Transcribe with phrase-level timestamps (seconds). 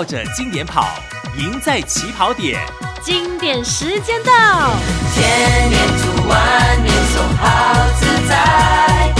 [0.00, 0.88] 绕着经典跑，
[1.36, 2.58] 赢在起跑点。
[3.02, 4.32] 经典时间到，
[5.12, 9.12] 千年读万年诵，好自在。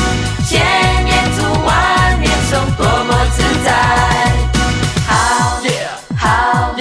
[0.49, 3.69] 千年读万年诵，多么自在。
[5.07, 5.61] 好，
[6.17, 6.73] 好，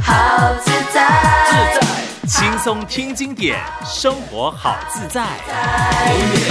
[0.00, 1.02] 好自在。
[1.50, 5.22] 自在，轻松听经典，生活好自在。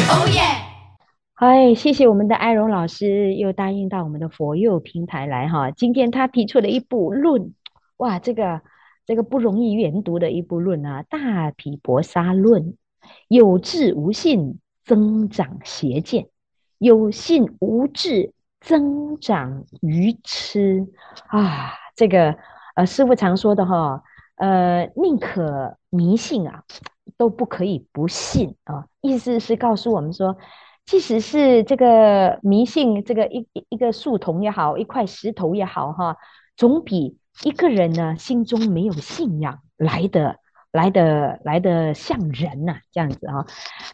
[0.09, 0.68] 哦耶！
[1.39, 5.71] 哎，谢谢我们的艾荣老师又答应到我们的佛佑平台来哈。
[5.71, 7.53] 今天他提出了一部论，
[7.95, 8.59] 哇，这个
[9.05, 12.63] 这个不容易研读的一部论啊，《大毗婆沙论》，
[13.29, 16.25] 有智无信，增长邪见；
[16.77, 20.85] 有信无智，增长愚痴
[21.27, 21.71] 啊。
[21.95, 22.35] 这个
[22.75, 24.03] 呃，师父常说的哈，
[24.35, 26.65] 呃，宁可迷信啊，
[27.15, 28.87] 都不可以不信啊。
[28.99, 30.35] 意思是告诉我们说。
[30.89, 36.17] 即使是这个迷信，这个一一个树桶也好，一块石头也好，哈，
[36.57, 40.37] 总比一个人呢心中没有信仰来的
[40.71, 43.45] 来的来的像人呐，这样子啊。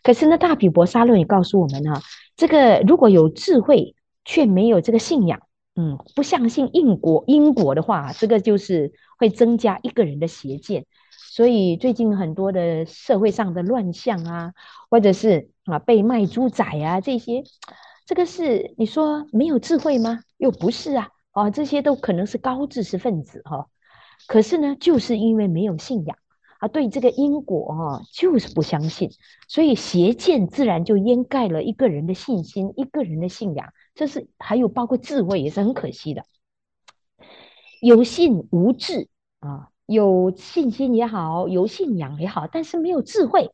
[0.03, 1.99] 可是呢，大毗婆沙论也告诉我们呢，
[2.37, 5.41] 这个如果有智慧却没有这个信仰，
[5.75, 10.85] 嗯，不相信因果因果的话，这个就是会增加一个人的邪见。
[11.11, 14.53] 所以最近很多的社会上的乱象啊，
[14.89, 17.43] 或者是啊被卖猪仔啊这些，
[18.05, 20.21] 这个是你说没有智慧吗？
[20.37, 23.67] 又不是啊，啊这些都可能是高知识分子哈、
[24.27, 26.17] 可是呢，就是因为没有信仰
[26.59, 29.09] 啊，对这个因果啊就是不相信，
[29.47, 33.73] 所以邪见自然就掩盖了一个人的信心，一个人的信仰。
[33.93, 36.23] 这是还有包括智慧也是很可惜的，
[37.81, 39.07] 有信无智
[39.39, 39.69] 啊。
[39.87, 43.51] 有信心也好，有信仰也好，但是没有智慧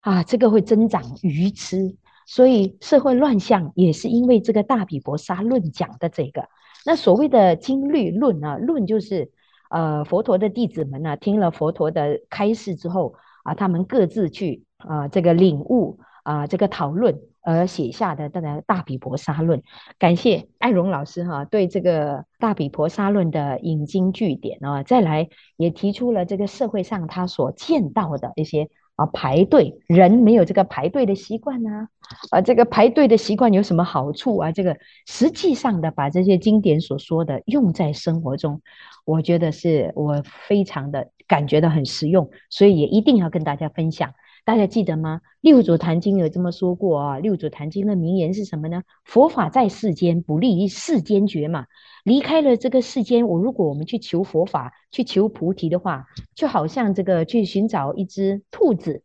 [0.00, 1.96] 啊，这个会增长愚痴。
[2.26, 6.48] 所以社会乱象也是因为这个大毗婆沙论讲的这个。
[6.86, 9.30] 那所谓的经律论啊，论就是
[9.70, 17.20] 呃佛陀的弟子们呢、听了佛陀的开示之后啊，他们各自去啊这个领悟啊这个讨论。
[17.42, 19.60] 而写下的这个《大毗婆沙论》，
[19.98, 28.68] 感谢艾荣老师哈，对这个《大毗婆沙论》的引经据典啊，再来也提出了这个社会上他所见到的一些
[29.00, 31.88] 啊排队人没有这个排队的习惯呐，
[32.30, 34.52] 啊这个排队的习惯有什么好处啊？
[34.52, 38.60] 这个实际上的把这些经典所说的用在生活中，
[39.06, 44.12] 我觉得是我非常的感觉到很实用，所以也一定要跟大家分享。
[44.44, 45.20] 大家记得吗？
[45.40, 47.18] 六祖坛经有这么说过啊。
[47.18, 48.82] 六祖坛经的名言是什么呢？
[49.04, 51.66] 佛法在世间，不利于世间觉嘛。
[52.04, 59.02] 离开了这个世间，我如果我们去求佛法，去求菩提的话，就好像这个去寻找一只兔子，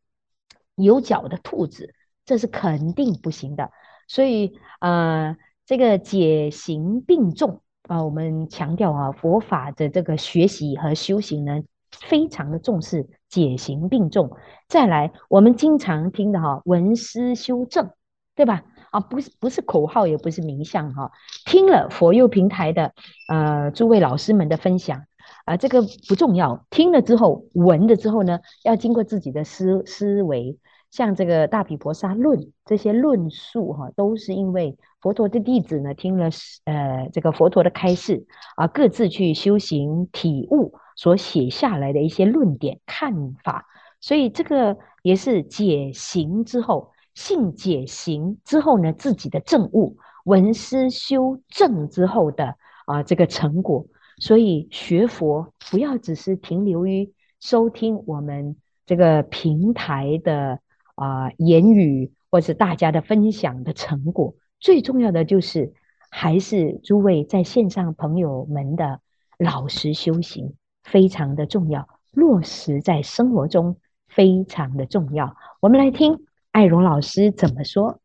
[0.75, 1.93] 有脚的兔子，
[2.25, 3.71] 这是肯定不行的。
[4.07, 5.35] 所以，呃，
[5.65, 11.61] 这个解行并重啊，我们强调啊，佛法的这个学习和修行呢，
[12.01, 13.07] 非常的重视。
[13.27, 14.31] 解行并重，
[14.69, 17.89] 再来，我们经常听的哈，闻思修正，
[18.33, 18.63] 对吧？
[18.91, 21.11] 啊，不是不是口号，也不是名相哈。
[21.45, 22.93] 听了佛佑平台的
[23.27, 25.03] 呃诸位老师们的分享
[25.43, 26.65] 啊，这个不重要。
[26.69, 30.57] 听了之后，闻了之后呢，要经过自己的思思维。
[30.91, 36.29] 像这个大毗婆沙论这些论述哈，都是因为佛陀的弟子呢，听了
[36.63, 40.75] 呃这个佛陀的开示啊，各自去修行体悟。
[40.95, 43.65] 所写下来的一些论点看法，
[43.99, 52.55] 所以这个也是解行之后，信解行之后呢，自己的证悟，闻思修正之后的
[52.85, 53.85] 啊这个成果。
[54.17, 57.11] 所以学佛不要只是停留于
[57.41, 58.55] 收听我们
[58.85, 60.59] 这个平台的
[60.95, 65.73] 啊言语，或是大家的分享的成果，最重要的就是
[66.09, 69.01] 还是诸位在线上朋友们的
[69.37, 70.55] 老实修行。
[70.85, 75.35] 非常的重要，落实在生活中非常的重要。
[75.59, 77.99] 我们来听艾荣老师怎么说。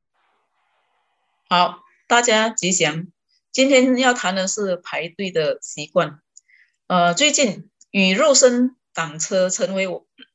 [1.48, 3.06] 好，大家吉祥。
[3.52, 6.20] 今天要谈的是排队的习惯。
[6.86, 9.86] 呃，最近与肉身挡车成为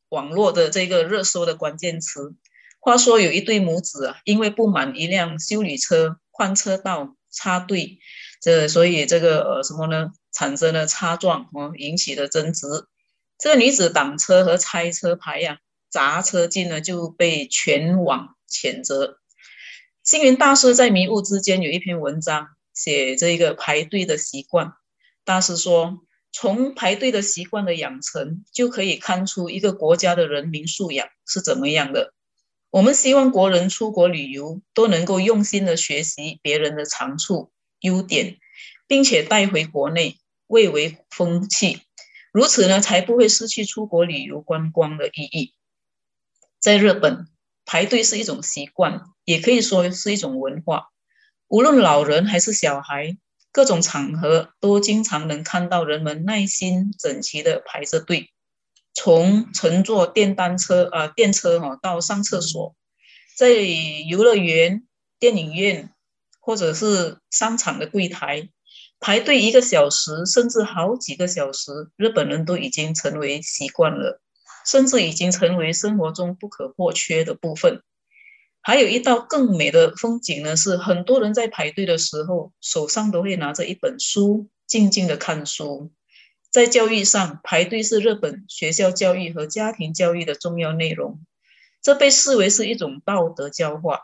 [0.09, 2.35] 网络的这个热搜的关键词。
[2.79, 7.99] 话说有一对母子啊，因为不满一辆修理车换车道插队，
[8.41, 10.11] 这所以这个呃什么呢？
[10.35, 12.67] 产生了擦撞，哦，引起的争执。
[13.39, 15.59] 这个女子挡车和拆车牌呀、
[15.89, 19.17] 砸车镜呢，就被全网谴责。
[20.03, 24.73] 星云大师在迷雾之间有一篇文章，写这个排队的习惯。
[25.23, 26.01] 大师说，
[26.33, 32.13] 从排队的习惯的养成，就可以看出一个国家的人民素养是怎么样的。
[32.71, 38.37] 我们希望国人出国旅游都能够用心的学习别人的长处、优点，
[38.85, 40.17] 并且带回国内。
[40.47, 41.81] 蔚为风气，
[42.31, 45.53] 如此呢，才不会失去出国旅游观光的意义。
[46.59, 47.27] 在日本，
[47.65, 50.89] 排队是一种习惯，也可以说是一种文化。
[51.47, 53.17] 无论老人还是小孩，
[53.51, 58.31] 各种场合都经常能看到人们耐心整齐的排着队，
[58.93, 62.75] 从乘坐电单车啊、电车哈到上厕所，
[63.37, 64.87] 在游乐园、
[65.19, 65.93] 电影院
[66.39, 68.49] 或者是商场的柜台。
[68.99, 74.19] 排队一个小时，甚至好几个小时，日本人都已经成为习惯了，
[74.65, 77.81] 甚至已经成为生活中不可或缺的部分。
[78.61, 85.91] 还有一道更美的风景呢，是很多人在排队的时候，手上都会拿着一本书，静静的看书。
[86.49, 91.19] 在教育上，排队是日本学校教育和家庭教育的重要内容，
[91.83, 93.99] 这被视为是一种道德教化。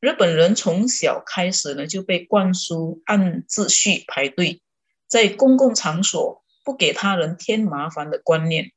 [0.00, 4.62] 日本人从小开始呢，就被灌输按秩序排队，
[5.06, 8.72] 在公共场所不给他人添麻烦的观念。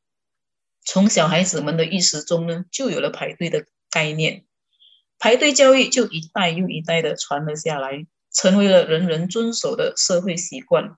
[0.83, 4.43] 从小孩子们的意识中呢，就有了排队的概念。
[5.17, 10.97] 排队教育就一代又一代的传了下来，成为了人人遵守的社会习惯。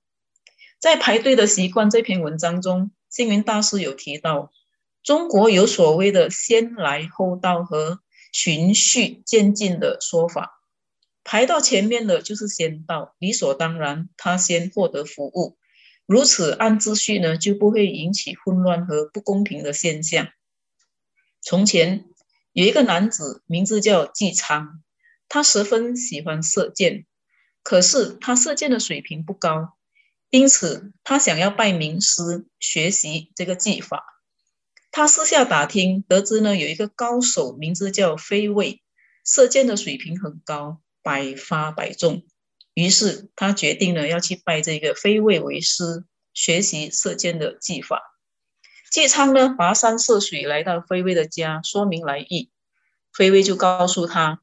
[0.80, 4.52] 在排队的习惯这篇文章中，星云大师有提到，
[5.04, 8.00] 中国有所谓的先来后到和
[8.36, 10.60] 循序渐进的说法，
[11.24, 15.58] 排到前面的就是先到，理所当然，他先获得服务。
[16.06, 20.28] 如此按秩序呢，就不会引起混乱和不公平的现象。
[21.42, 22.04] 从前
[22.52, 24.84] 有一个男子，名字叫纪昌，
[25.30, 27.06] 他十分喜欢射箭，
[27.64, 29.78] 可是他射箭的水平不高，
[30.30, 34.15] 因此他想要拜名师学习这个技法。
[34.96, 38.82] 他私下打听，得知呢有一个高手，名字叫飞卫，
[39.26, 42.24] 射箭的水平很高，百发百中。
[42.74, 48.02] 于是他决定呢要去拜这个飞卫为师，学习射箭的技法。
[48.90, 52.50] 纪昌呢跋山涉水来到飞卫的家，说明来意。
[53.12, 54.42] 飞卫就告诉他，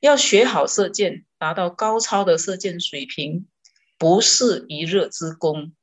[0.00, 3.46] 要学好射箭，达到高超的射箭水平，
[3.98, 5.74] 不是一日之功，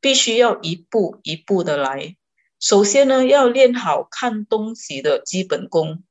[0.00, 2.16] 必须要一步一步的来。
[2.58, 6.02] 首先呢，要练好看东西的基本功，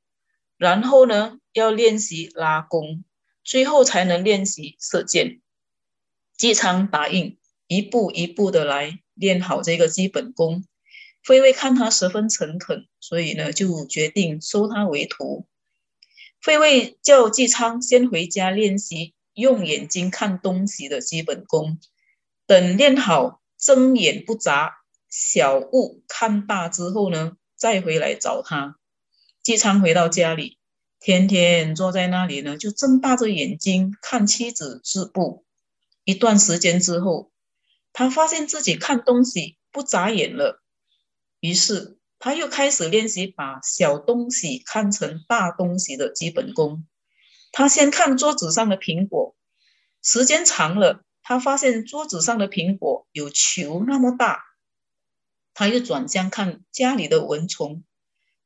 [0.57, 3.03] 然后呢，要练习拉弓，
[3.43, 5.41] 最后才能练习射箭。
[6.37, 7.37] 纪昌答应，
[7.67, 10.65] 一步一步的来练好这个基本功。
[11.23, 15.47] 飞位看他十分诚恳，所以呢，就决定收他为徒。
[16.39, 21.79] 飞位叫纪昌先回家练习用眼睛看东西的基本功，
[22.45, 24.84] 等练好睁眼不眨。
[25.17, 28.77] 小物看大之后呢，再回来找他。
[29.41, 30.59] 纪昌回到家里，
[30.99, 35.45] 天天坐在那里呢，就睁大着眼睛看妻子织布。
[36.03, 37.31] 一段时间之后，
[37.93, 40.61] 他发现自己看东西不眨眼了，
[41.39, 46.85] 于是他又开始练习把小东西看成大东西的基本功。
[47.53, 49.37] 他先看桌子上的苹果，
[50.03, 54.43] 时间长了，他发现桌子上的苹果有球那么大。
[55.55, 57.83] 他又转向看家里的蚊虫，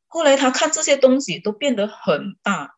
[0.07, 2.75] 后来他看这些东西都变得很大。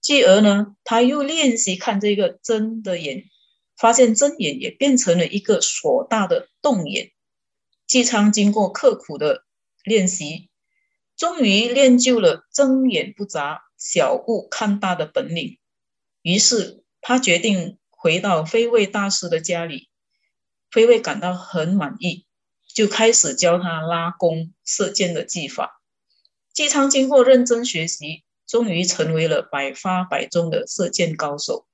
[0.00, 3.24] 继而呢，他又练习看这个睁的眼，
[3.76, 7.12] 发现睁眼也变成了一个硕大的洞眼。
[7.86, 9.44] 纪昌经过刻苦的
[9.84, 10.48] 练习，
[11.16, 15.58] 终于练就了睁眼不眨、小物看大的本领。
[16.22, 19.90] 于是他决定回到飞卫大师的家里，
[20.70, 22.24] 飞卫感到很满意。
[22.78, 25.82] 就开始教他拉弓射箭的技法。
[26.54, 31.66] 纪昌经过认真学习，终于成为了百发百中的射箭高手。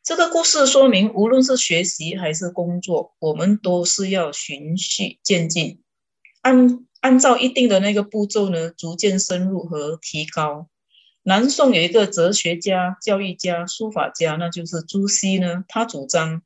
[0.00, 5.82] 这个故事说明，无论是学习还是工作，我们都是要循序渐进，
[6.42, 10.68] 按按照一定的那个步骤呢，逐渐深入和提高。
[11.24, 15.64] 南宋有一个哲学家、教育家、书法家，那就是朱熹呢。
[15.66, 16.42] 他主张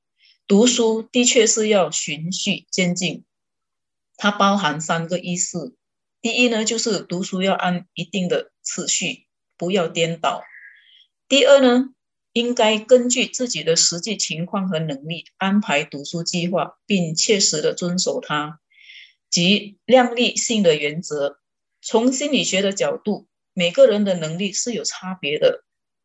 [0.46, 3.24] 读书的确是要循序渐进。
[4.16, 5.76] 它包含三个意思：
[6.22, 10.42] 第一呢，就是读书要按一定的次序，不要颠倒；
[11.28, 11.90] 第二呢，
[12.32, 18.58] 应该根据自己的实际情况和能力安排读书计划，并切实的遵守它，
[19.28, 21.38] 即量力性的原则。
[21.82, 25.64] 从心理学的角度，每个人的能力是有差别的，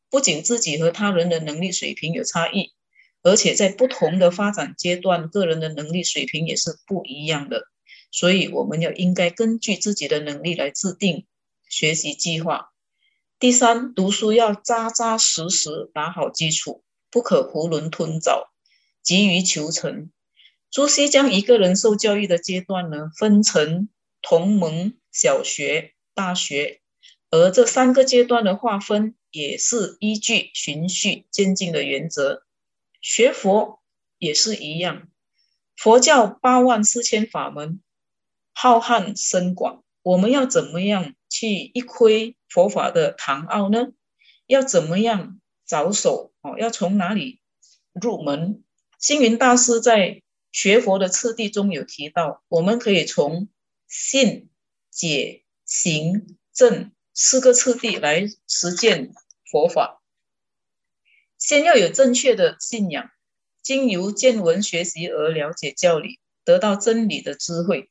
[0.10, 2.74] 不仅自己和他人的能力水平有差异，
[3.24, 7.71] 而且在不同的发展阶段，个人的能力水平也是不一样的。
[8.12, 11.26] 所以，我们要应该根据自己的能力来制定
[11.70, 12.72] 学习计划。
[13.40, 18.52] 第三，读书要扎扎实实打好基础，不可囫囵吞枣、
[19.02, 20.12] 急于求成。
[20.70, 23.90] 朱熹将一个人受教育的阶段呢，分成
[24.22, 26.82] 同盟、小学、大学，
[27.30, 32.44] 而这三个阶段的划分也是依据循序渐进的原则。
[33.02, 33.82] 学佛
[34.18, 35.10] 也是一样，
[35.76, 37.82] 佛教八万四千法门，
[38.64, 43.88] 浩瀚深广，我们要怎么样去一窥佛法的堂奥呢？
[44.46, 46.32] 要怎么样着手？
[46.42, 47.42] 哦，要从哪里
[47.92, 48.64] 入门？
[49.00, 53.50] 星云大师在学佛的次第中有提到，我们可以从
[53.88, 54.52] 信、
[54.92, 59.12] 解、行、证四个次第来实践
[59.50, 60.04] 佛法。
[61.40, 63.10] 先要有正确的信仰，
[63.64, 67.90] 经由见闻学习而了解教理，得到真理的智慧。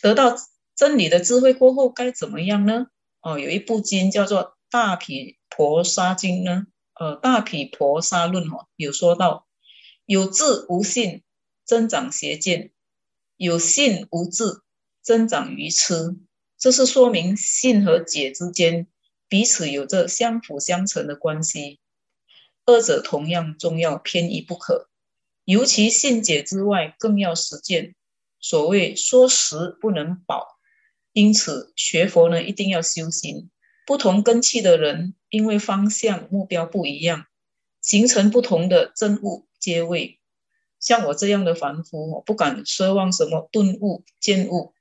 [0.00, 0.36] 得到
[0.74, 2.86] 真理的智慧过后，该怎么样呢？
[3.20, 9.46] 哦，有一部经叫做《大毗婆沙经》呢，呃，《大毗婆沙论》哦，有说到
[10.06, 11.22] 有智无信。
[11.68, 12.72] 增长邪见，
[13.36, 14.62] 有信无智，
[15.02, 16.16] 增长愚痴。
[16.56, 18.86] 这是说明信和解之间
[19.28, 21.78] 彼此有着相辅相成的关系，
[22.64, 24.88] 二者同样重要，偏移不可。
[25.44, 27.94] 尤其信解之外，更要实践。
[28.40, 30.58] 所谓说食不能饱，
[31.12, 33.50] 因此学佛呢，一定要修行。
[33.86, 37.26] 不同根器的人，因为方向目标不一样，
[37.80, 40.20] 形成不同的证悟阶位。
[40.78, 44.74] 像我这样的凡夫，我不敢奢望什么顿悟、见悟，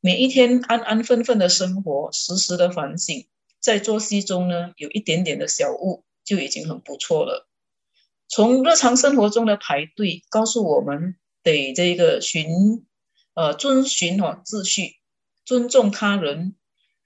[0.00, 3.26] 每一天安安分分的生活，时时的反省，
[3.58, 7.48] 在作息中呢，有一点点的小悟，就已经很不错了。
[8.28, 12.86] 从日常生活中的排队，告诉我们得这个寻，
[13.34, 14.96] 呃，遵循哈秩序，
[15.44, 16.54] 尊重他人，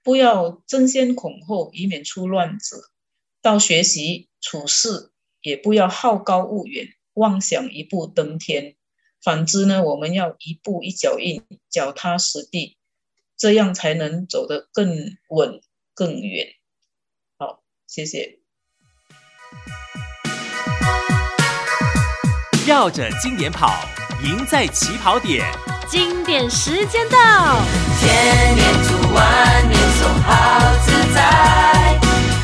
[0.02, 2.90] 不要争先恐后，以免出乱子。
[3.42, 6.88] 到学习处事，也不要好高骛远。
[7.14, 8.74] 妄想一步登天，
[9.22, 12.76] 反之呢，我们要一步一脚印，脚踏实地，
[13.36, 15.60] 这样才能走得更稳、
[15.94, 16.48] 更远。
[17.38, 18.40] 好，谢谢。
[22.66, 23.88] 绕着经典跑，
[24.24, 25.75] 赢在起跑点。
[25.88, 27.16] 经典时间到，
[28.00, 30.30] 千年读万年诵，好
[30.84, 31.98] 自在。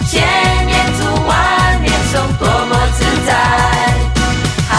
[0.08, 0.22] 千
[0.66, 3.30] 年读万年诵，多么自在。
[4.68, 4.74] 好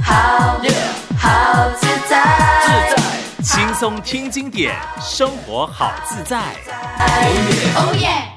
[0.00, 0.08] 好
[1.18, 2.14] 好自在。
[2.62, 3.02] 自在
[3.42, 6.38] 轻松听经典，生活好自在。
[6.98, 7.10] Oh
[7.50, 7.86] yeah.
[7.86, 8.35] Oh yeah.